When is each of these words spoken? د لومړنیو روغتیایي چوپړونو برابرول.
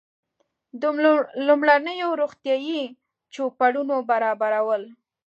د 0.81 0.83
لومړنیو 1.47 2.09
روغتیایي 2.21 2.83
چوپړونو 3.33 3.95
برابرول. 4.09 4.83